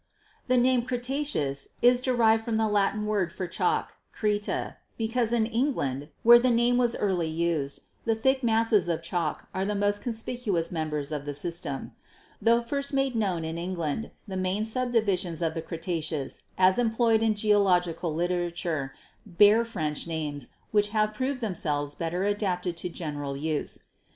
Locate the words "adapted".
22.23-22.75